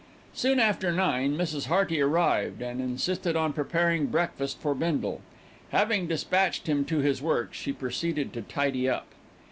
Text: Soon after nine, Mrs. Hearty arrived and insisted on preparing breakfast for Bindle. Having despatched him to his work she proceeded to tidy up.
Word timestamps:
Soon 0.33 0.59
after 0.59 0.91
nine, 0.91 1.37
Mrs. 1.37 1.67
Hearty 1.67 2.01
arrived 2.01 2.59
and 2.63 2.81
insisted 2.81 3.35
on 3.35 3.53
preparing 3.53 4.07
breakfast 4.07 4.57
for 4.59 4.73
Bindle. 4.73 5.21
Having 5.69 6.07
despatched 6.07 6.65
him 6.65 6.85
to 6.85 7.01
his 7.01 7.21
work 7.21 7.53
she 7.53 7.71
proceeded 7.71 8.33
to 8.33 8.41
tidy 8.41 8.89
up. 8.89 9.05